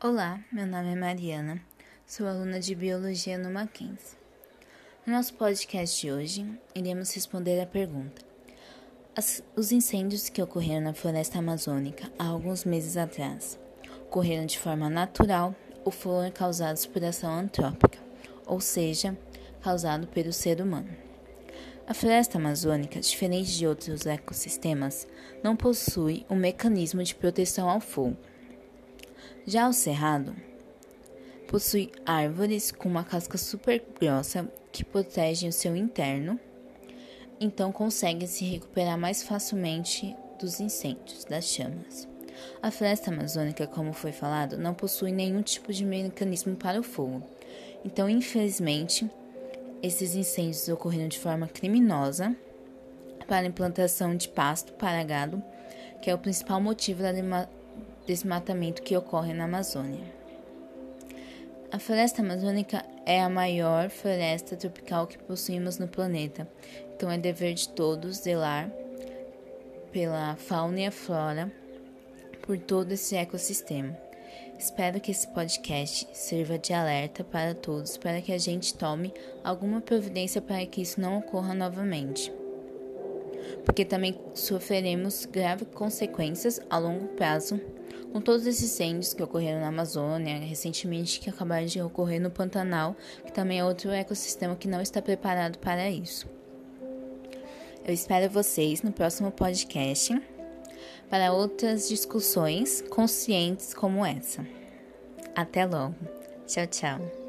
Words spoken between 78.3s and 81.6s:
a gente tome alguma providência para que isso não ocorra